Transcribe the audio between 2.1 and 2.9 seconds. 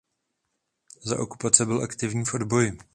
v odboji.